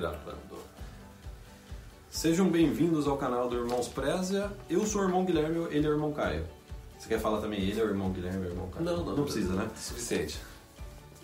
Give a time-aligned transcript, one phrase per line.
[0.00, 0.56] Gravando.
[2.08, 4.50] Sejam bem-vindos ao canal do Irmãos Prézia.
[4.66, 6.46] Eu sou o irmão Guilherme, ele é o irmão Caio.
[6.98, 8.82] Você quer falar também ele é o irmão Guilherme, é o irmão Caio?
[8.82, 9.16] Não, não.
[9.16, 9.68] Não precisa, né?
[9.76, 10.40] Suficiente.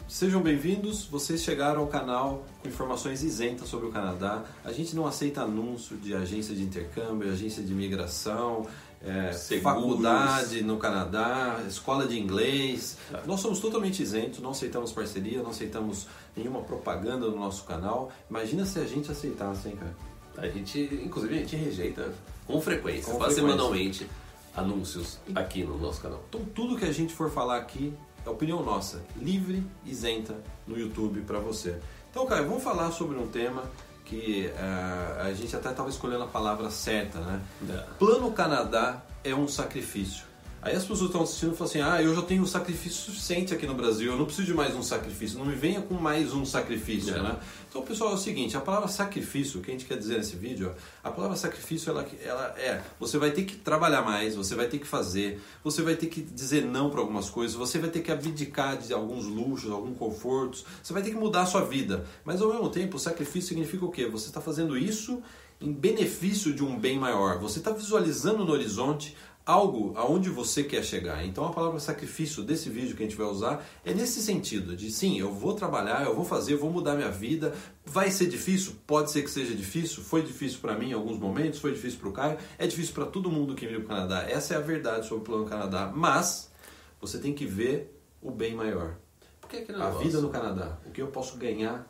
[0.06, 4.44] Sejam bem-vindos, vocês chegaram ao canal com informações isentas sobre o Canadá.
[4.62, 8.66] A gente não aceita anúncio de agência de intercâmbio, agência de imigração,
[9.02, 9.62] é, Seguros.
[9.62, 12.96] faculdade no Canadá, escola de inglês.
[13.26, 18.10] Nós somos totalmente isentos, não aceitamos parceria, não aceitamos nenhuma propaganda no nosso canal.
[18.28, 19.94] Imagina se a gente aceitasse, hein, cara?
[20.38, 22.12] A gente, inclusive, a gente rejeita
[22.46, 23.56] com frequência, Com quase frequência.
[23.58, 24.06] semanalmente,
[24.54, 26.22] anúncios aqui no nosso canal.
[26.28, 27.92] Então tudo que a gente for falar aqui
[28.24, 30.34] é opinião nossa, livre, isenta
[30.66, 31.78] no YouTube para você.
[32.10, 33.62] Então, Caio, vamos falar sobre um tema
[34.06, 37.42] que eh, a gente até estava escolhendo a palavra certa, né?
[37.98, 40.24] Plano Canadá é um sacrifício.
[40.66, 43.54] Aí as pessoas estão assistindo e falam assim: ah, eu já tenho um sacrifício suficiente
[43.54, 46.34] aqui no Brasil, eu não preciso de mais um sacrifício, não me venha com mais
[46.34, 47.22] um sacrifício, É.
[47.22, 47.36] né?
[47.70, 50.34] Então, pessoal, é o seguinte: a palavra sacrifício, o que a gente quer dizer nesse
[50.34, 50.74] vídeo,
[51.04, 54.80] a palavra sacrifício ela, ela é: você vai ter que trabalhar mais, você vai ter
[54.80, 58.10] que fazer, você vai ter que dizer não para algumas coisas, você vai ter que
[58.10, 62.04] abdicar de alguns luxos, alguns confortos, você vai ter que mudar a sua vida.
[62.24, 64.08] Mas ao mesmo tempo, o sacrifício significa o quê?
[64.08, 65.22] Você está fazendo isso
[65.60, 67.38] em benefício de um bem maior.
[67.38, 69.16] Você está visualizando no horizonte
[69.46, 71.24] algo aonde você quer chegar.
[71.24, 74.90] Então a palavra sacrifício desse vídeo que a gente vai usar é nesse sentido, de
[74.90, 77.54] sim, eu vou trabalhar, eu vou fazer, eu vou mudar minha vida.
[77.84, 78.74] Vai ser difícil?
[78.84, 80.02] Pode ser que seja difícil.
[80.02, 83.06] Foi difícil para mim em alguns momentos, foi difícil para o Caio, é difícil para
[83.06, 84.28] todo mundo que veio para o Canadá.
[84.28, 86.50] Essa é a verdade sobre o plano Canadá, mas
[87.00, 88.96] você tem que ver o bem maior.
[89.40, 91.86] Porque aquele A negócio- vida no Canadá, o que eu posso ganhar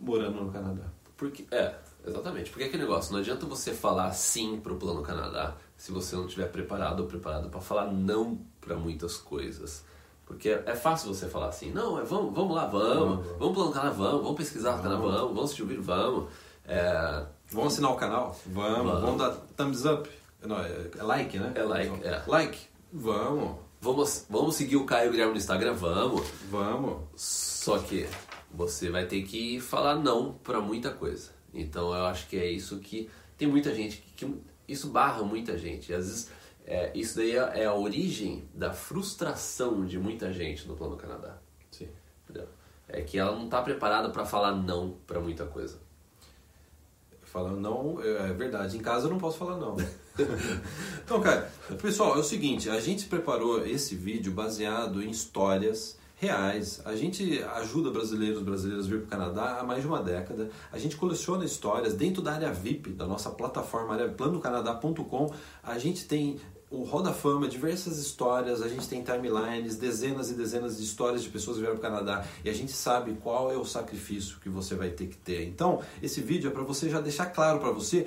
[0.00, 0.84] morando no Canadá.
[1.16, 1.74] Porque, é,
[2.06, 2.50] exatamente.
[2.50, 6.44] Porque aquele negócio, não adianta você falar sim pro Plano Canadá se você não estiver
[6.52, 9.82] preparado ou preparado para falar não para muitas coisas.
[10.26, 13.56] Porque é, é fácil você falar assim, não, é, vamos, vamos lá, vamos, Vamos, vamos,
[13.56, 13.74] vamos.
[13.74, 15.14] Canadá, vamos, vamos pesquisar no Canadá, Vamos.
[15.14, 16.28] vamos, vamos assistir o vídeo, vamos.
[16.66, 18.38] É, Vamos assinar o canal?
[18.44, 18.76] Vamos.
[18.76, 19.00] Vamos.
[19.00, 20.08] Vamos dar thumbs up?
[20.44, 21.52] Não, é é like, né?
[21.54, 22.22] É like, é.
[22.26, 22.58] Like?
[22.92, 23.56] Vamos.
[23.80, 26.26] vamos, vamos seguir o Caio Guilherme no Instagram, vamos.
[26.50, 27.04] Vamos.
[27.16, 28.06] Só que
[28.52, 31.30] você vai ter que falar não para muita coisa.
[31.54, 33.08] Então eu acho que é isso que
[33.38, 34.40] tem muita gente que, que
[34.70, 35.92] isso barra muita gente.
[35.92, 36.30] Às vezes
[36.64, 41.38] é, isso daí é é a origem da frustração de muita gente no Plano Canadá.
[41.70, 41.88] Sim.
[42.24, 42.48] Entendeu?
[42.88, 45.78] É que ela não está preparada para falar não para muita coisa.
[47.22, 48.76] Falando não, é verdade.
[48.76, 49.76] Em casa eu não posso falar não.
[51.04, 51.48] então, cara,
[51.80, 56.82] pessoal, é o seguinte: a gente preparou esse vídeo baseado em histórias reais.
[56.84, 60.50] A gente ajuda brasileiros brasileiras a vir para o Canadá há mais de uma década.
[60.70, 65.32] A gente coleciona histórias dentro da área VIP, da nossa plataforma planocanadá.com.
[65.62, 66.38] A gente tem
[66.70, 71.30] o Roda Fama, diversas histórias, a gente tem timelines, dezenas e dezenas de histórias de
[71.30, 74.48] pessoas que vieram para o Canadá e a gente sabe qual é o sacrifício que
[74.50, 75.48] você vai ter que ter.
[75.48, 78.06] Então, esse vídeo é para você já deixar claro para você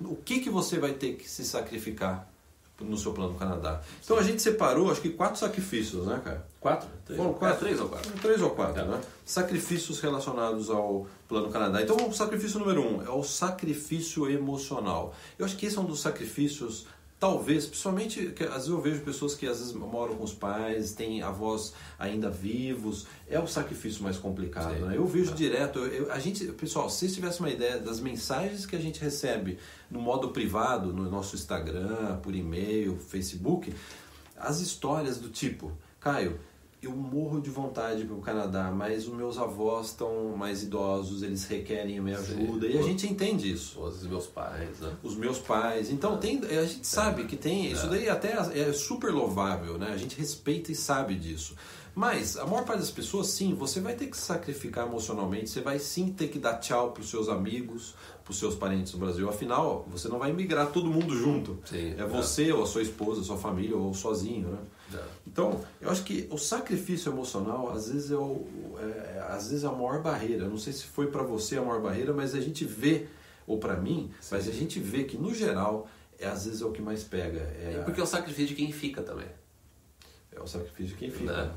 [0.00, 2.31] o que, que você vai ter que se sacrificar
[2.80, 3.80] no seu plano Canadá.
[4.04, 6.46] Então a gente separou, acho que quatro sacrifícios, né, cara?
[6.58, 6.88] Quatro?
[7.04, 7.56] Três, Foram quatro?
[7.56, 8.10] É, três ou quatro?
[8.20, 8.84] Três ou quatro, É.
[8.84, 9.00] né?
[9.24, 11.80] Sacrifícios relacionados ao Plano Canadá.
[11.82, 15.14] Então, o sacrifício número um é o sacrifício emocional.
[15.38, 16.86] Eu acho que esse é um dos sacrifícios,
[17.22, 21.22] talvez, principalmente, às vezes eu vejo pessoas que às vezes moram com os pais, têm
[21.22, 24.80] avós ainda vivos, é o sacrifício mais complicado, Sim.
[24.86, 24.96] né?
[24.96, 28.66] Eu vejo direto, eu- eu- a gente, pessoal, se vocês tivessem uma ideia das mensagens
[28.66, 29.56] que a gente recebe
[29.88, 33.72] no modo privado, no nosso Instagram, por e-mail, Facebook,
[34.36, 36.40] as histórias do tipo, Caio,
[36.82, 41.44] eu morro de vontade para o Canadá, mas os meus avós estão mais idosos, eles
[41.44, 42.42] requerem a minha Sim.
[42.42, 43.80] ajuda, e a gente entende isso.
[43.80, 44.92] Os meus pais, né?
[45.00, 45.90] Os meus pais.
[45.90, 47.70] Então, tem, a gente sabe que tem.
[47.70, 49.92] Isso daí até é super louvável, né?
[49.92, 51.54] A gente respeita e sabe disso.
[51.94, 55.60] Mas, a maior parte das pessoas, sim, você vai ter que se sacrificar emocionalmente, você
[55.60, 57.94] vai sim ter que dar tchau para os seus amigos,
[58.24, 59.28] para os seus parentes no Brasil.
[59.28, 61.58] Afinal, você não vai migrar todo mundo junto.
[61.66, 62.06] Sim, é é.
[62.06, 64.58] você, ou a sua esposa, a sua família, ou sozinho, né?
[64.94, 65.21] É.
[65.32, 68.46] Então, eu acho que o sacrifício emocional, às vezes, é, o,
[68.78, 70.44] é, é- às vezes é a maior barreira.
[70.44, 73.06] Eu não sei se foi para você a maior barreira, mas a gente vê,
[73.46, 75.88] ou para mim, mas a gente vê que, no geral,
[76.18, 77.40] é, às vezes é o que mais pega.
[77.40, 79.26] É, E porque é o sacrifício de quem fica também.
[80.30, 81.32] é o sacrifício de quem fica.
[81.44, 81.52] Né?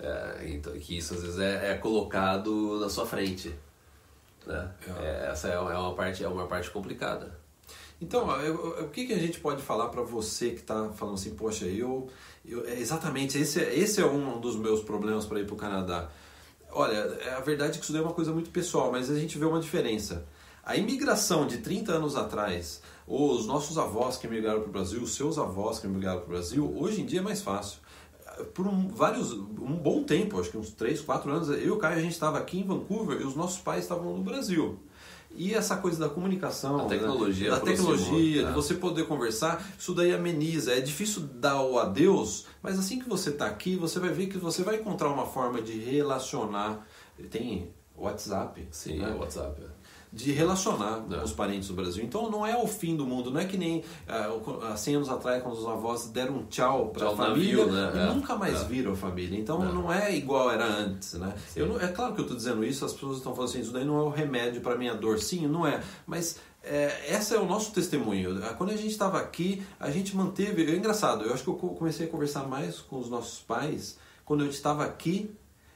[0.00, 3.54] É, então, que isso às vezes é, é colocado na sua frente.
[4.46, 4.68] Né?
[4.98, 5.04] É.
[5.04, 7.38] É, essa é, é uma parte, é uma parte complicada.
[8.00, 8.26] Então,
[8.82, 12.08] o que, que a gente pode falar para você que está falando assim, poxa, eu,
[12.44, 15.58] eu- é exatamente esse, é- esse é um dos meus problemas para ir para o
[15.58, 16.08] Canadá.
[16.72, 19.18] Olha, é a verdade é que isso daí é uma coisa muito pessoal, mas a
[19.18, 20.24] gente vê uma diferença.
[20.64, 25.14] A imigração de 30 anos atrás, os nossos avós que migraram para o Brasil, os
[25.14, 27.80] seus avós que migraram para o Brasil, hoje em dia é mais fácil.
[28.54, 31.76] Por um, vários, um bom tempo, acho que uns 3, 4 anos, eu e o
[31.76, 34.78] Caio, a gente estava aqui em Vancouver e os nossos pais estavam no Brasil.
[35.34, 37.56] E essa coisa da comunicação, A tecnologia né?
[37.56, 38.48] da tecnologia, né?
[38.48, 40.72] de você poder conversar, isso daí ameniza.
[40.72, 44.38] É difícil dar o adeus, mas assim que você está aqui, você vai ver que
[44.38, 46.86] você vai encontrar uma forma de relacionar.
[47.30, 49.14] Tem WhatsApp, Sim, né?
[49.18, 49.62] WhatsApp.
[49.62, 49.66] é.
[50.12, 51.16] De relacionar É.
[51.18, 52.02] com os parentes do Brasil.
[52.04, 54.30] Então não é o fim do mundo, não é que nem ah,
[54.72, 57.92] há 100 anos atrás, quando os avós deram um tchau para a família navio, né?
[57.94, 58.14] e É.
[58.14, 58.64] nunca mais É.
[58.64, 59.38] viram a família.
[59.38, 59.72] Então É.
[59.72, 61.32] não é igual era antes, né?
[61.48, 61.60] Sim.
[61.60, 63.72] Eu não- é claro que eu estou dizendo isso, as pessoas estão falando assim, isso
[63.72, 65.18] daí não é o remédio para minha dor.
[65.20, 68.40] Sim, não é, mas é, essa é o nosso testemunho.
[68.58, 70.70] Quando a gente estava aqui, a gente manteve.
[70.70, 73.96] É engraçado, eu acho que eu co- comecei a conversar mais com os nossos pais
[74.26, 75.30] quando eu estava aqui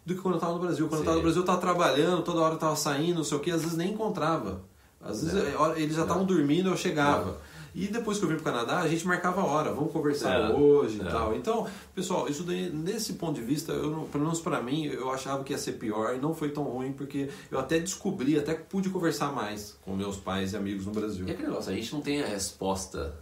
[0.04, 0.86] do que quando eu estava no Brasil.
[0.88, 1.22] Quando eu estava no Sim.
[1.24, 3.76] Brasil, eu estava trabalhando, toda hora eu estava saindo, não sei o que, às vezes
[3.76, 4.60] nem encontrava.
[5.00, 5.48] Às vezes É.
[5.54, 6.04] é, eles já É.
[6.04, 7.38] estavam dormindo, eu chegava.
[7.74, 10.32] E depois que eu vim para o Canadá, a gente marcava a hora, vamos conversar
[10.50, 10.54] É.
[10.54, 11.10] hoje e É.
[11.10, 11.34] tal.
[11.34, 15.10] Então, pessoal, isso daí, nesse ponto de vista, eu, não- pelo menos para mim, eu
[15.10, 18.54] achava que ia ser pior e não foi tão ruim, porque eu até descobri, até
[18.54, 21.26] pude conversar mais com meus pais e amigos no Brasil.
[21.26, 23.12] E aquele negócio, a gente não tem a resposta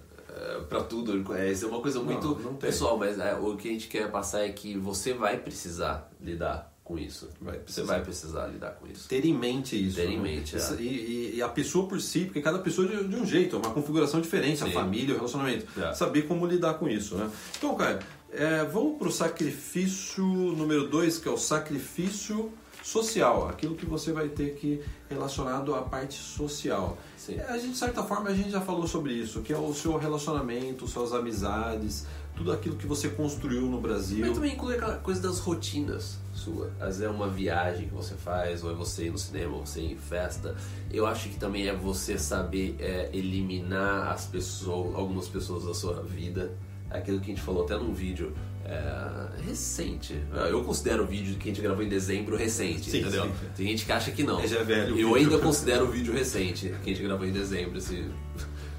[0.69, 1.33] para tudo.
[1.35, 3.89] É, Isso é uma coisa muito Não, não pessoal, mas é, o que a gente
[3.89, 7.29] quer passar é que você vai precisar lidar com isso.
[7.41, 9.09] Vai Você vai precisar lidar com isso.
[9.09, 9.97] Ter em mente isso.
[9.97, 10.23] Ter em né?
[10.23, 10.75] mente, é.
[10.81, 13.71] E, e- a pessoa por si, porque cada pessoa de, de um jeito, é uma
[13.71, 14.73] configuração diferente, a Sim.
[14.73, 15.67] família, o relacionamento.
[15.81, 15.95] É.
[15.95, 17.31] Saber como lidar com isso, né?
[17.57, 18.01] Então, cara,
[18.33, 22.53] é, vamos pro sacrifício número dois, que é o sacrifício
[22.83, 23.49] social.
[23.49, 26.99] Aquilo que você vai ter que relacionado à parte social.
[27.17, 27.37] Sim.
[27.37, 29.73] É, a gente, de certa forma, a gente já falou sobre isso, que é o
[29.73, 34.21] seu relacionamento, suas amizades, tudo aquilo que você construiu no Brasil.
[34.21, 36.71] Mas também inclui aquela coisa das rotinas sua.
[36.81, 39.67] Às vezes é uma viagem que você faz, ou é você ir no cinema, ou
[39.67, 40.57] você ir em festa.
[40.91, 46.03] Eu acho que também é você saber é, eliminar as pessoas, algumas pessoas da sua
[46.03, 46.53] vida.
[46.91, 48.35] Aquilo que a gente falou até num vídeo
[48.65, 50.23] é, recente.
[50.51, 53.25] Eu considero o vídeo que a gente gravou em dezembro recente, Sim, entendeu?
[53.25, 53.33] sim.
[53.57, 54.41] Tem gente que acha que não.
[54.41, 57.33] É, já é velho Eu ainda considero o vídeo recente, que a gente gravou em
[57.33, 58.11] dezembro, esse,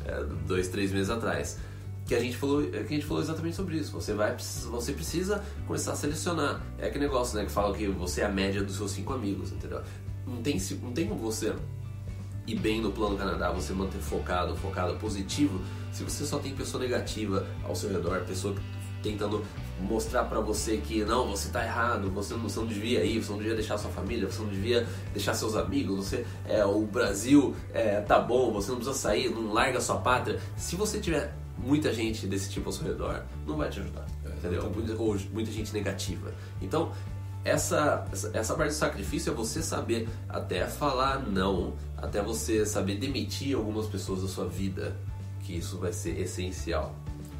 [0.06, 1.58] é, dois, três meses atrás.
[2.06, 3.92] Que a gente falou, que a gente falou exatamente sobre isso.
[3.94, 6.62] Você vai, você precisa começar a selecionar.
[6.78, 9.52] É aquele negócio, né, que fala que você é a média dos seus cinco amigos,
[9.52, 9.82] entendeu?
[10.26, 11.54] Não tem, não tem como você
[12.46, 15.62] ir bem no plano Canadá, você manter focado, focado, positivo,
[15.92, 18.56] se você só tem pessoa negativa ao seu redor, pessoa
[19.02, 19.44] tentando
[19.82, 23.32] mostrar pra você que não, você tá errado, você não, você não devia ir, você
[23.32, 27.54] não devia deixar sua família, você não devia deixar seus amigos, você é o Brasil
[27.74, 30.40] é, tá bom, você não precisa sair, não larga sua pátria.
[30.56, 31.34] Se você tiver
[31.65, 34.06] muita gente desse tipo ao seu redor, não vai te ajudar,
[34.38, 34.69] entendeu?
[34.69, 36.31] Muita, ou muita gente negativa.
[36.62, 36.92] Então,
[37.45, 42.95] essa, essa, essa parte do sacrifício é você saber até falar não, até você saber
[42.95, 44.95] demitir algumas pessoas da sua vida,
[45.42, 46.95] que isso vai ser essencial.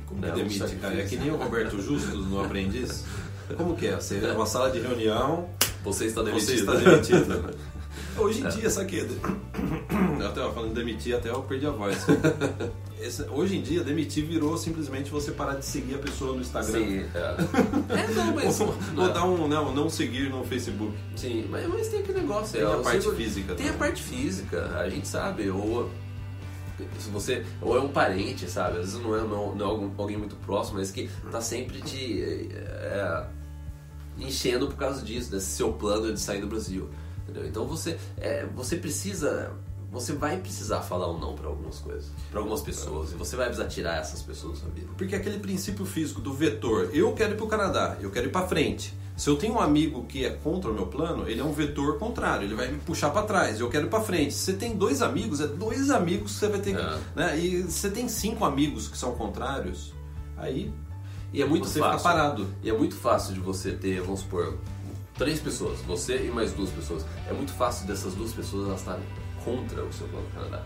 [0.07, 0.99] Como Né, que demite, cara?
[1.01, 3.05] É que nem o Roberto Justus no Aprendiz.
[3.57, 3.95] Como que é?
[3.95, 5.47] Você é uma sala de reunião,
[5.83, 6.45] Você está demitido.
[6.47, 7.55] você está demitido.
[8.18, 8.98] Hoje em dia, sabe que...
[10.19, 11.98] Eu até falando de demitir, até eu perdi a voz.
[13.00, 16.71] Esse- hoje em dia, demitir virou simplesmente você parar de seguir a pessoa no Instagram.
[16.80, 17.36] Sim, é.
[18.00, 18.60] É, não, mas.
[18.62, 20.94] Ou, ou dar um não, não seguir no Facebook.
[21.15, 22.54] Sim, mas, mas tem aquele negócio.
[22.57, 23.80] Tem é, a parte seu- física Tem a também.
[23.89, 25.50] parte física, a gente sabe.
[25.50, 25.89] Ou
[27.00, 28.77] se você ou é um parente, sabe?
[28.80, 32.21] Às vezes não é, não, não é alguém muito próximo, mas que tá sempre te
[32.54, 33.25] é,
[34.18, 36.89] enchendo por causa disso, desse seu plano de sair do Brasil.
[37.23, 37.47] Entendeu?
[37.47, 39.51] Então você, é, você precisa.
[39.91, 43.45] Você vai precisar falar um não para algumas coisas, para algumas pessoas, e você vai
[43.45, 44.88] precisar tirar essas pessoas da sua vida.
[44.98, 48.31] Porque aquele princípio físico do vetor, eu quero ir para o Canadá, eu quero ir
[48.31, 48.91] para frente.
[49.15, 52.00] Se eu tenho um amigo que é contra o meu plano, ele é um vetor
[52.00, 54.33] contrário, ele vai me puxar para trás, eu quero ir para frente.
[54.33, 56.81] Se você tem dois amigos, é dois amigos que você vai ter que.
[56.81, 57.00] É.
[57.15, 57.38] Né?
[57.38, 59.93] E se você tem cinco amigos que são contrários,
[60.36, 60.74] aí
[61.31, 62.00] E é muito você fácil.
[62.00, 62.48] fica parado.
[62.63, 64.57] E é muito fácil de você ter, vamos supor,
[65.17, 67.05] três pessoas, você e mais duas pessoas.
[67.29, 69.03] É muito fácil dessas duas pessoas elas estarem
[69.43, 70.63] contra o seu plano Canadá.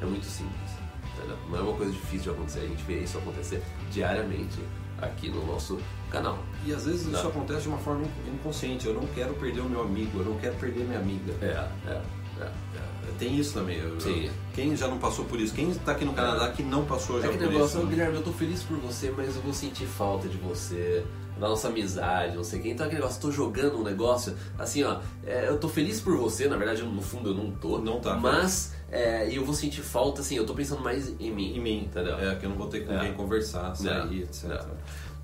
[0.00, 0.70] É muito simples.
[1.16, 1.36] entendeu?
[1.50, 4.58] Não é uma coisa difícil de acontecer, a gente vê isso acontecer diariamente
[5.02, 5.78] aqui no nosso
[6.10, 6.38] canal.
[6.64, 7.28] E às vezes isso Não.
[7.28, 8.86] acontece de uma forma inconsciente.
[8.86, 11.32] Eu não quero perder o meu amigo, eu não quero perder minha amiga.
[11.42, 12.02] É, é,
[12.40, 12.44] é.
[12.44, 13.76] É, Tem isso também.
[13.78, 14.26] Eu- Sim.
[14.26, 15.52] eu- quem já não passou por isso?
[15.54, 17.86] Quem está aqui no Canadá que não passou já É por aquele negócio, isso?
[17.86, 21.04] "Ô, Guilherme, eu tô feliz por você, mas eu vou sentir falta de você,
[21.40, 22.70] da nossa amizade, não sei o que.
[22.70, 26.46] Então aquele negócio, tô jogando um negócio, assim, ó, é, eu tô feliz por você,
[26.46, 27.78] na verdade, no fundo eu não tô.
[27.78, 28.14] Não tá.
[28.16, 31.56] Mas é, eu vou sentir falta, assim, eu tô pensando mais em mim.
[31.56, 32.18] Em mim, entendeu?
[32.18, 33.00] É, que eu não vou ter com É.
[33.00, 34.24] quem conversar, sair, É.
[34.24, 34.44] etc.
[34.50, 34.60] É.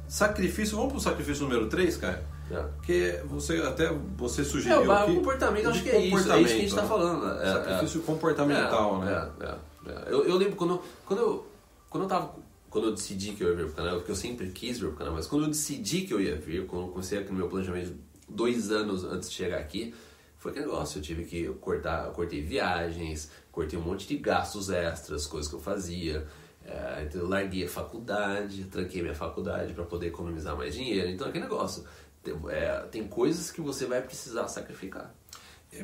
[0.09, 2.25] Sacrifício, vamos pro sacrifício número 3, cara?
[2.51, 2.61] É.
[2.77, 6.33] Porque você até você É, sugeriu o, aqui, o comportamento, o acho que é isso,
[6.33, 6.89] é isso que a gente comportamento, tá né?
[6.89, 7.43] falando.
[7.43, 8.05] É, Sacrifício é.
[8.05, 9.31] comportamental, É, né?
[9.41, 10.05] é, é, é.
[10.15, 11.47] Eu, eu lembro quando, quando, eu,
[11.91, 12.31] quando eu tava.
[12.71, 14.97] Quando eu decidi que eu ia vir pro canal, porque eu sempre quis vir pro
[14.97, 17.95] canal, mas quando eu decidi que eu ia vir, quando eu comecei no meu planejamento
[18.29, 19.95] dois anos antes de chegar aqui,
[20.37, 20.99] foi aquele negócio.
[20.99, 25.61] Eu tive que cortar, cortei viagens, cortei um monte de gastos extras, coisas que eu
[25.61, 26.27] fazia.
[26.65, 31.09] É, então eu larguei a faculdade, tranquei minha faculdade para poder economizar mais dinheiro.
[31.09, 31.85] Então, aquele negócio.
[32.23, 35.15] Tem, é, tem coisas que você vai precisar sacrificar.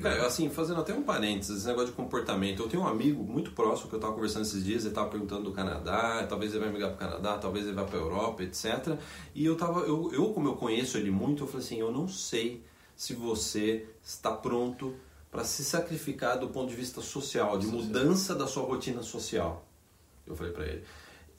[0.03, 2.63] É, assim, fazendo até um parênteses, esse negócio de comportamento.
[2.63, 5.45] Eu tenho um amigo muito próximo que eu estava conversando esses dias, ele estava perguntando
[5.45, 8.43] do Canadá, talvez ele vai migrar para o Canadá, talvez ele vá para a Europa,
[8.43, 8.97] etc.
[9.35, 12.09] E eu tava, eu, eu, como eu conheço ele muito, eu falei assim, eu não
[12.09, 12.65] sei
[12.97, 14.95] se você está pronto
[15.31, 19.67] para se sacrificar do ponto de vista social, de mudança da sua rotina social.
[20.27, 20.85] Eu falei para ele.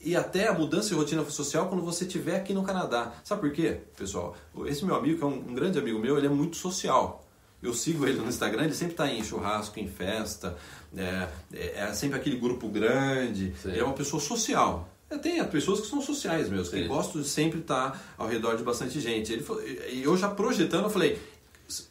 [0.01, 3.13] E até a mudança de rotina social quando você estiver aqui no Canadá.
[3.24, 4.36] Sabe por quê, pessoal?
[4.65, 7.24] Esse meu amigo, que é um, um grande amigo meu, ele é muito social.
[7.63, 10.58] Eu sigo ele no Instagram, ele sempre está em churrasco, em festa,
[10.96, 13.53] é, é, é sempre aquele grupo grande.
[13.62, 13.70] Sim.
[13.70, 14.89] Ele é uma pessoa social.
[15.10, 16.82] É, tem pessoas que são sociais mesmo, Sim.
[16.82, 19.32] que gostam de sempre estar ao redor de bastante gente.
[19.32, 19.46] Ele
[19.91, 21.17] e eu já projetando, eu falei,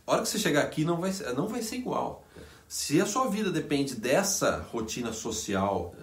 [0.07, 2.23] a hora que você chegar aqui não vai, não vai ser igual.
[2.69, 5.95] Se a sua vida depende dessa rotina social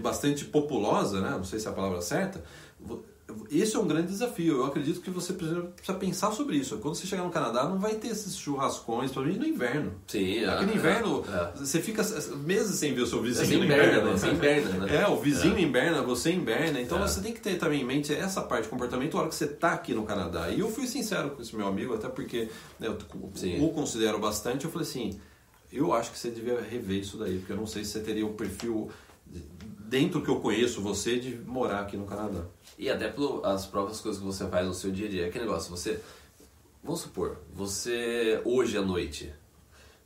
[0.00, 1.30] bastante populosa, né?
[1.30, 2.42] não sei se é a palavra certa,
[3.50, 4.58] esse é um grande desafio.
[4.58, 6.78] Eu acredito que você precisa, pensar sobre isso.
[6.78, 9.94] Quando você chegar no Canadá, não vai ter esses churrascões, principalmente no inverno.
[10.06, 11.52] Sim, Porque no é, inverno, é, é.
[11.56, 12.02] você fica
[12.44, 13.46] meses sem ver o seu vizinho.
[13.46, 14.12] Você inverna, né?
[14.12, 14.96] Você inverna, né?
[15.02, 15.62] É, o vizinho é.
[15.62, 16.80] inverna, você inverna.
[16.80, 17.06] Então é.
[17.06, 19.44] você tem que ter também em mente essa parte de comportamento na hora que você
[19.44, 20.50] está aqui no Canadá.
[20.50, 22.48] E eu fui sincero com esse meu amigo, até porque
[22.78, 22.98] né, eu
[23.34, 23.64] Sim.
[23.64, 24.64] o considero bastante.
[24.64, 25.20] Eu falei assim:
[25.72, 28.26] eu acho que você devia rever isso daí, porque eu não sei se você teria
[28.26, 28.90] o perfil
[29.92, 32.46] dentro que eu conheço você de morar aqui no Canadá.
[32.78, 35.26] E até pelas próprias coisas que você faz no seu dia a dia.
[35.26, 36.00] É que negócio, você.
[36.82, 39.32] Vamos supor, você hoje à noite,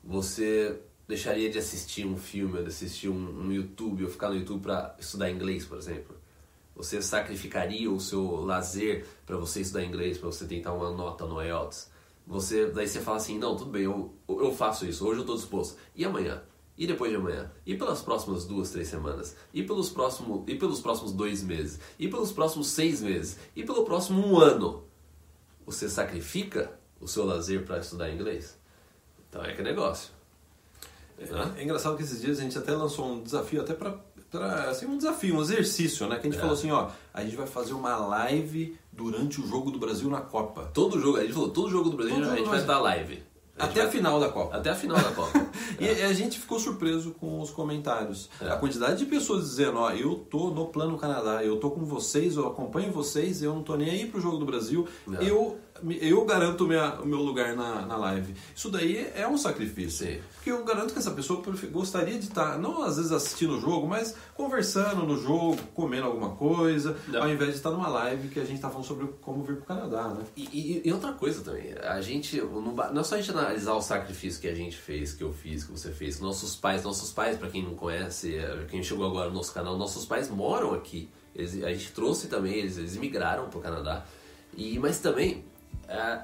[0.03, 0.77] você
[1.07, 4.97] deixaria de assistir um filme, de assistir um, um YouTube, ou ficar no YouTube para
[4.99, 6.17] estudar inglês, por exemplo?
[6.75, 11.41] Você sacrificaria o seu lazer para você estudar inglês, para você tentar uma nota no
[11.41, 11.89] IELTS?
[12.27, 15.37] Você, daí você fala assim, não, tudo bem, eu, eu faço isso, hoje eu estou
[15.37, 15.79] disposto.
[15.95, 16.43] E amanhã?
[16.79, 17.51] E depois de amanhã?
[17.65, 19.35] E pelas próximas duas, três semanas?
[19.53, 21.81] E pelos, próximo, e pelos próximos dois meses?
[21.99, 23.39] E pelos próximos seis meses?
[23.55, 24.85] E pelo próximo um ano?
[25.65, 28.59] Você sacrifica o seu lazer para estudar inglês?
[29.29, 30.11] Então é que negócio.
[31.19, 33.97] É, é, engraçado que esses dias a gente até lançou um desafio, até para
[34.69, 36.17] assim, um desafio, um exercício, né?
[36.19, 36.41] Que a gente é.
[36.41, 40.21] falou assim, ó, a gente vai fazer uma live durante o jogo do Brasil na
[40.21, 40.71] Copa.
[40.75, 43.23] Todo jogo, a gente falou, todo jogo do Brasil todo a gente vai estar live.
[43.59, 44.57] Até a final da Copa.
[44.57, 45.47] Até a final da Copa.
[45.81, 48.29] e a gente ficou surpreso com os comentários.
[48.41, 48.51] É.
[48.51, 52.37] A quantidade de pessoas dizendo, ó, eu tô no plano Canadá, eu tô com vocês,
[52.37, 54.87] eu acompanho vocês, eu não tô nem aí pro jogo do Brasil.
[55.19, 55.25] É.
[55.25, 55.59] Eu
[56.01, 58.35] eu garanto minha, o meu lugar na, na live.
[58.55, 60.07] Isso daí é um sacrifício.
[60.07, 60.21] Sim.
[60.35, 63.87] Porque eu garanto que essa pessoa gostaria de estar, não às vezes assistindo o jogo,
[63.87, 67.23] mas conversando no jogo, comendo alguma coisa, não.
[67.23, 69.63] ao invés de estar numa live que a gente está falando sobre como vir para
[69.63, 70.09] o Canadá.
[70.09, 70.25] Né?
[70.37, 73.75] E, e, e, outra coisa também, a gente, não, não é só a gente analisar
[73.75, 77.13] o sacrifício que a gente fez, que eu fiz, que você fez, nossos pais, nossos
[77.13, 80.75] pais, para quem não conhece, é, quem chegou agora no nosso canal, nossos pais moram
[80.75, 81.09] aqui.
[81.35, 84.05] Eles, a gente trouxe também, eles, eles migraram para o Canadá.
[84.57, 85.45] E, mas também
[85.89, 86.21] é,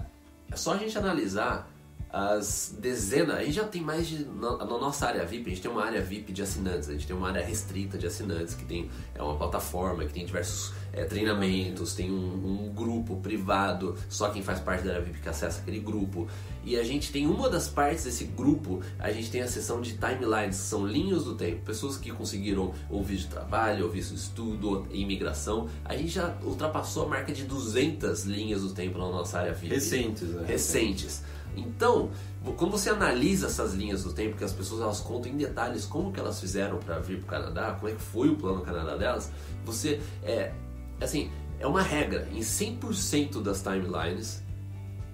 [0.51, 1.67] é só a gente analisar
[2.13, 4.27] as dezenas, a gente já tem mais de.
[4.27, 7.07] Na, na, nossa área VIP, a gente tem uma área VIP de assinantes, a gente
[7.07, 11.05] tem uma área restrita de assinantes, que tem é uma plataforma, que tem diversos é,
[11.05, 15.63] treinamentos, tem um, um, grupo privado, só quem faz parte da área VIP que acessa
[15.63, 16.29] aquele grupo.
[16.65, 19.95] E a gente tem uma das partes desse grupo, a gente tem a seção de
[19.95, 24.87] timelines, que são linhas do tempo, pessoas que conseguiram ouvir de trabalho, ouvir de estudo,
[24.91, 25.67] imigração.
[25.83, 29.75] A gente já ultrapassou a marca de 200 linhas do tempo na nossa área VIP.
[29.75, 30.45] Recentes, né?
[30.47, 31.23] Recentes.
[31.57, 32.11] Então,
[32.57, 36.13] quando você analisa essas linhas do tempo, que as pessoas elas contam em detalhes como
[36.13, 38.97] que elas fizeram para vir para o Canadá, como é que foi o plano Canadá
[38.97, 39.31] delas,
[39.65, 40.53] você é
[41.01, 44.43] assim, é uma regra, em 100% das timelines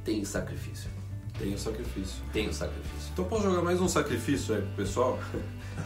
[0.05, 0.91] tem sacrifício.
[1.39, 2.23] Tem o sacrifício.
[2.33, 3.11] Tem o sacrifício.
[3.13, 5.19] Então posso jogar mais um sacrifício aí pro pessoal?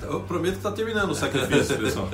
[0.03, 2.09] Eu prometo que está terminando o sacrifício, pessoal.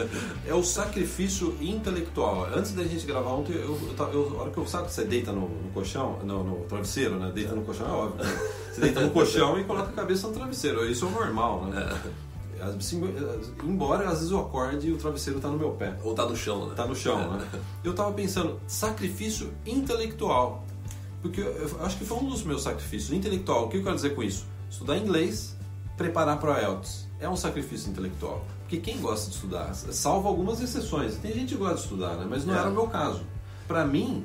[0.46, 2.48] É o sacrifício intelectual.
[2.54, 5.04] Antes da gente gravar ontem, eu, eu, eu, a hora que eu sabe que você
[5.04, 7.30] deita no, no colchão, no, no, travesseiro, né?
[7.34, 8.24] Deita no colchão, é óbvio.
[8.24, 8.38] Né?
[8.72, 10.88] Você deita no colchão e coloca a cabeça no travesseiro.
[10.90, 12.00] Isso é normal, né?
[12.60, 13.00] Assim,
[13.62, 15.96] embora às vezes eu acorde e o travesseiro está no meu pé.
[16.02, 16.70] Ou está no chão, né?
[16.72, 17.38] Está no chão, é.
[17.38, 17.48] né?
[17.84, 20.64] Eu estava pensando, sacrifício intelectual.
[21.22, 23.12] Porque eu acho que foi um dos meus sacrifícios.
[23.12, 24.46] Intelectual, o que eu quero dizer com isso?
[24.70, 25.56] Estudar inglês,
[25.96, 28.44] preparar para o IELTS é um sacrifício intelectual.
[28.60, 32.26] Porque quem gosta de estudar, salvo algumas exceções, tem gente que gosta de estudar, né?
[32.28, 32.58] mas não é.
[32.58, 33.22] era o meu caso.
[33.66, 34.24] Para mim,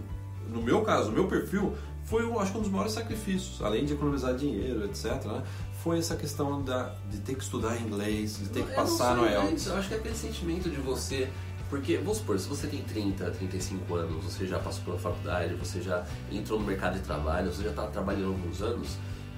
[0.49, 1.73] no meu caso, o meu perfil,
[2.03, 5.23] foi acho que um dos maiores sacrifícios, além de economizar dinheiro, etc.
[5.25, 5.43] Né?
[5.81, 9.67] Foi essa questão da, de ter que estudar inglês, de ter que passar no IELTS.
[9.67, 11.29] Eu acho que é aquele sentimento de você
[11.73, 15.81] porque, vamos supor, se você tem 30, 35 anos, você já passou pela faculdade, você
[15.81, 18.89] já entrou no mercado de trabalho, você já está trabalhando há alguns anos,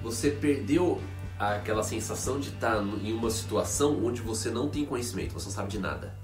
[0.02, 1.00] você perdeu
[1.38, 5.68] aquela sensação de estar em uma situação onde você não tem conhecimento, você não sabe
[5.68, 6.14] de nada.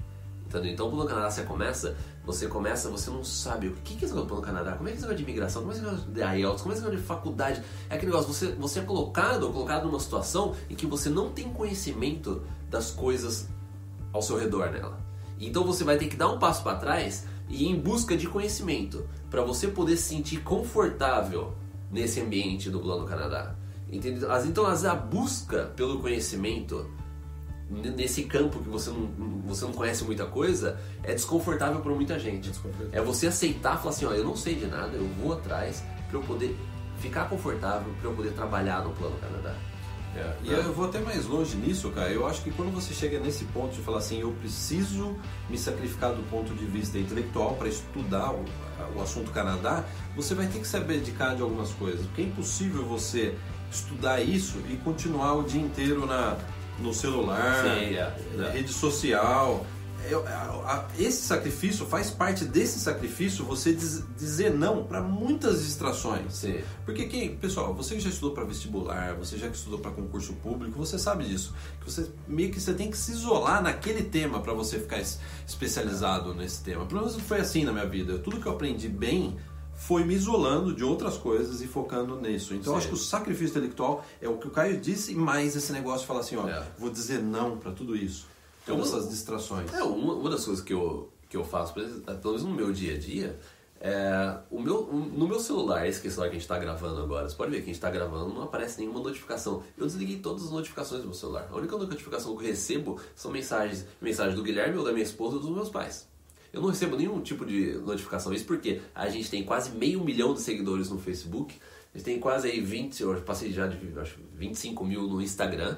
[0.47, 0.73] Entendeu?
[0.73, 4.07] Então, quando no Canadá você começa, você começa, você não sabe o que, que é
[4.07, 6.11] esse negócio no Canadá, como é que é esse de imigração, como é esse negócio
[6.11, 7.63] de IELTS, como é esse negócio de faculdade.
[7.89, 11.31] É aquele negócio, você, você é colocado ou colocado numa situação em que você não
[11.31, 13.49] tem conhecimento das coisas
[14.13, 14.99] ao seu redor nela.
[15.41, 18.29] Então você vai ter que dar um passo para trás e ir em busca de
[18.29, 21.55] conhecimento para você poder se sentir confortável
[21.91, 23.57] nesse ambiente do Plano Canadá.
[23.93, 24.29] Entendeu?
[24.47, 26.91] Então, a busca pelo conhecimento
[27.71, 29.07] nesse campo que você não,
[29.47, 32.51] você não conhece muita coisa, é desconfortável para muita gente.
[32.91, 36.19] É você aceitar, falar assim, ó, eu não sei de nada, eu vou atrás para
[36.19, 36.57] eu poder
[36.99, 39.55] ficar confortável, para eu poder trabalhar no Plano Canadá.
[40.15, 42.11] É, e eu vou até mais longe nisso, cara.
[42.11, 45.17] Eu acho que quando você chega nesse ponto de falar assim, eu preciso
[45.49, 48.45] me sacrificar do ponto de vista intelectual para estudar o,
[48.95, 49.85] o assunto Canadá,
[50.15, 52.05] você vai ter que se abdicar de algumas coisas.
[52.07, 53.35] Porque é impossível você
[53.73, 56.37] estudar isso e continuar o dia inteiro na,
[56.79, 58.51] no celular, Sim, é, é.
[58.53, 59.67] rede social.
[60.99, 66.35] Esse sacrifício faz parte desse sacrifício você diz, dizer não para muitas distrações.
[66.35, 66.61] Sim.
[66.85, 70.99] Porque quem, pessoal, você já estudou para vestibular, você já estudou para concurso público, você
[70.99, 71.55] sabe disso.
[71.81, 75.01] Que você meio que você tem que se isolar naquele tema para você ficar
[75.47, 76.85] especializado nesse tema.
[76.85, 78.19] Pelo menos foi assim na minha vida.
[78.19, 79.39] Tudo que eu aprendi bem
[79.87, 82.55] foi me isolando de outras coisas e focando nisso.
[82.55, 86.03] Então, acho que o sacrifício intelectual é o que o Caio disse, mais esse negócio
[86.03, 86.63] de falar assim, ó, é.
[86.79, 88.27] vou dizer não para tudo isso.
[88.65, 89.73] Todas essas distrações.
[89.75, 92.95] É, uma, uma, das coisas que eu, que eu faço, pelo menos no meu dia
[92.95, 93.37] a dia,
[93.81, 97.35] é, o meu, no meu celular, esse celular que a gente está gravando agora, você
[97.35, 99.65] pode ver que a gente está gravando, não aparece nenhuma notificação.
[99.77, 101.49] Eu desliguei todas as notificações do meu celular.
[101.51, 105.35] A única notificação que eu recebo são mensagens, mensagens do Guilherme ou da minha esposa
[105.35, 106.07] ou dos meus pais.
[106.53, 108.33] Eu não recebo nenhum tipo de notificação.
[108.33, 111.55] Isso porque a gente tem quase meio milhão de seguidores no Facebook.
[111.95, 115.77] A gente tem quase aí 20, eu passei já de acho, 25 mil no Instagram.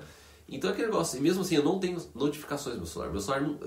[0.49, 3.11] Então é aquele negócio, e mesmo assim eu não tenho notificações no celular.
[3.11, 3.59] Meu celular não,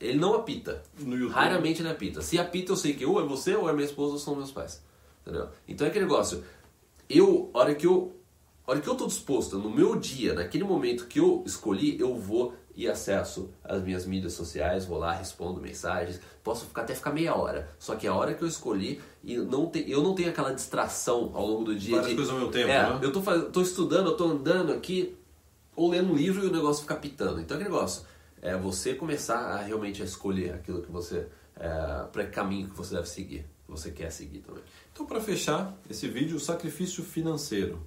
[0.00, 0.82] ele não apita.
[1.30, 2.20] Raramente ele apita.
[2.20, 4.52] Se apita, eu sei que ou é você, ou é minha esposa, ou são meus
[4.52, 4.82] pais.
[5.22, 5.48] Entendeu?
[5.66, 6.44] Então é aquele negócio.
[7.08, 8.14] Eu, hora que eu,
[8.66, 12.54] hora que eu tô disposto, no meu dia, naquele momento que eu escolhi, eu vou
[12.76, 17.34] e acesso às minhas mídias sociais, vou lá, respondo mensagens, posso ficar, até ficar meia
[17.34, 17.70] hora.
[17.78, 21.30] Só que a hora que eu escolhi, e não te, eu não tenho aquela distração
[21.32, 21.96] ao longo do dia.
[21.96, 23.00] Várias de, coisas ao meu tempo, é, né?
[23.02, 25.16] Eu tô, faz, tô estudando, eu tô andando aqui,
[25.74, 27.40] ou lendo um livro e o negócio fica pitando.
[27.40, 28.04] Então, aquele negócio
[28.42, 31.26] é você começar a realmente a escolher aquilo que você,
[31.58, 34.62] é, para caminho que você deve seguir, que você quer seguir também.
[34.92, 37.80] Então, para fechar esse vídeo, o sacrifício financeiro.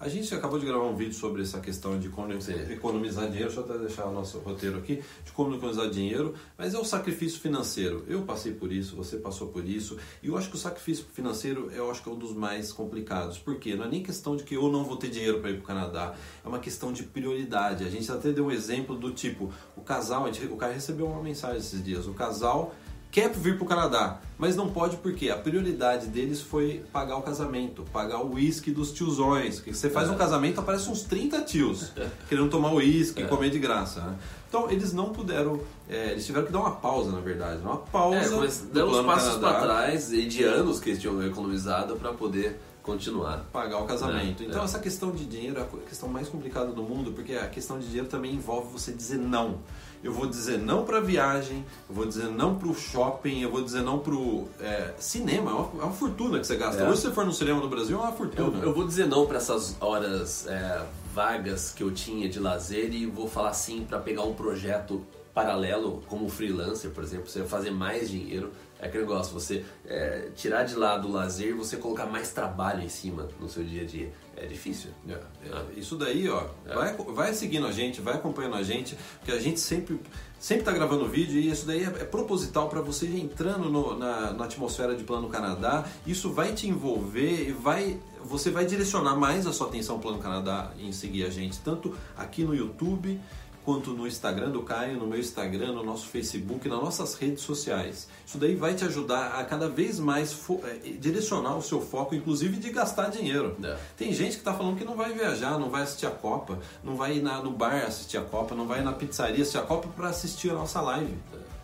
[0.00, 3.64] A gente acabou de gravar um vídeo sobre essa questão de economizar dinheiro, deixa eu
[3.64, 8.04] até deixar o nosso roteiro aqui, de como economizar dinheiro, mas é o sacrifício financeiro.
[8.06, 11.68] Eu passei por isso, você passou por isso, e eu acho que o sacrifício financeiro
[11.72, 13.38] eu acho que é um dos mais complicados.
[13.38, 13.74] Por quê?
[13.74, 15.66] Não é nem questão de que eu não vou ter dinheiro para ir para o
[15.66, 17.82] Canadá, é uma questão de prioridade.
[17.82, 21.58] A gente até deu um exemplo do tipo, o casal, o cara recebeu uma mensagem
[21.58, 22.72] esses dias, o casal
[23.10, 27.22] quer vir para o Canadá, mas não pode porque a prioridade deles foi pagar o
[27.22, 29.60] casamento, pagar o uísque dos tiozões.
[29.60, 30.12] Que você faz é.
[30.12, 31.92] um casamento, aparece uns 30 tios
[32.28, 33.26] querendo tomar uísque e é.
[33.26, 34.00] comer de graça.
[34.00, 34.16] Né?
[34.48, 38.34] Então eles não puderam, é, eles tiveram que dar uma pausa na verdade, uma pausa.
[38.34, 42.12] É, mas deu uns passos para trás e de anos que eles tinham economizado para
[42.12, 43.44] poder continuar.
[43.52, 44.42] Pagar o casamento.
[44.42, 44.64] É, então, é.
[44.64, 47.86] essa questão de dinheiro é a questão mais complicada do mundo, porque a questão de
[47.86, 49.58] dinheiro também envolve você dizer não
[50.02, 53.62] eu vou dizer não para viagem, eu vou dizer não para o shopping, eu vou
[53.62, 55.50] dizer não para o é, cinema.
[55.50, 56.82] É uma, é uma, fortuna que você gasta.
[56.82, 56.88] É.
[56.88, 58.58] Hoje, se você for no cinema no Brasil, é uma fortuna.
[58.58, 62.92] Eu, eu vou dizer não para essas horas é, vagas que eu tinha de lazer
[62.94, 67.70] e vou falar sim para pegar um projeto paralelo, como freelancer, por exemplo, você fazer
[67.70, 68.50] mais dinheiro.
[68.80, 72.82] É aquele negócio, você é, tirar de lado o lazer e você colocar mais trabalho
[72.82, 74.12] em cima no seu dia a dia.
[74.36, 74.90] É difícil.
[75.08, 76.74] É, é, isso daí, ó, é.
[76.74, 79.98] vai, vai seguindo a gente, vai acompanhando a gente, porque a gente sempre
[80.38, 83.98] sempre está gravando vídeo e isso daí é, é proposital para você ir entrando no,
[83.98, 85.84] na, na, atmosfera de Plano Canadá.
[86.06, 90.18] Isso vai te envolver e vai você vai direcionar mais a sua atenção ao Plano
[90.18, 93.18] Canadá em seguir a gente, tanto aqui no YouTube
[93.68, 98.08] quanto no Instagram do Caio, no meu Instagram, no nosso Facebook, nas nossas redes sociais.
[98.26, 102.56] Isso daí vai te ajudar a cada vez mais é, direcionar o seu foco, inclusive
[102.56, 103.54] de gastar dinheiro.
[103.62, 103.76] É.
[103.94, 106.96] Tem gente que está falando que não vai viajar, não vai assistir a Copa, não
[106.96, 109.62] vai ir na, no bar assistir a Copa, não vai ir na pizzaria assistir a
[109.62, 111.14] Copa para assistir a nossa live.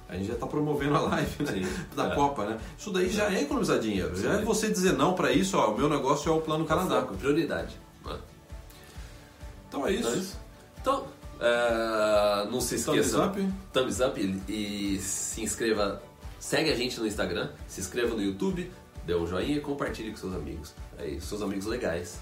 [0.07, 1.87] A gente já está promovendo a live né?
[1.97, 2.15] da é.
[2.15, 2.59] Copa, né?
[2.77, 4.15] Isso daí já é economizar dinheiro.
[4.15, 7.01] Já é você dizer não para isso, ó, o meu negócio é o Plano Canadá.
[7.01, 7.81] Foco, prioridade.
[9.67, 10.37] Então é isso.
[10.85, 11.07] Então,
[11.45, 13.19] Uh, não se esqueça.
[13.19, 13.53] Thumbs up.
[13.71, 16.03] Thumbs up e, e, se inscreva.
[16.41, 18.71] Segue a gente no Instagram, se inscreva no YouTube,
[19.05, 20.75] dê um joinha e compartilhe com seus amigos.
[20.99, 22.19] Aí, seus amigos legais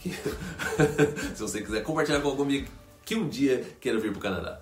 [0.00, 0.10] que
[1.34, 2.68] se você quiser compartilhar com algum amigo
[3.04, 4.60] que um dia queira vir pro Canadá.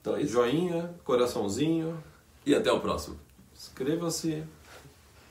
[0.00, 0.32] Então é isso.
[0.32, 2.02] Joinha, coraçãozinho,
[2.44, 3.18] E até o próximo.
[3.54, 4.44] inscreva-se.